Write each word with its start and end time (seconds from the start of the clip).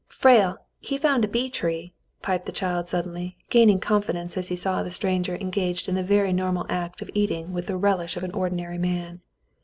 "Frale, 0.09 0.57
he 0.79 0.97
found 0.97 1.23
a 1.23 1.27
bee 1.27 1.47
tree," 1.47 1.93
piped 2.23 2.47
the 2.47 2.51
child 2.51 2.87
suddenly, 2.87 3.37
gaining 3.51 3.77
confidence 3.77 4.35
as 4.35 4.47
he 4.47 4.55
saw 4.55 4.81
the 4.81 4.89
stranger 4.89 5.35
engaged 5.35 5.87
in 5.87 5.93
the 5.93 6.01
very 6.01 6.33
normal 6.33 6.65
act 6.69 7.03
of 7.03 7.11
eating 7.13 7.53
with 7.53 7.67
the 7.67 7.77
relish 7.77 8.17
of 8.17 8.23
an 8.23 8.31
ordinary 8.31 8.79
man. 8.79 9.21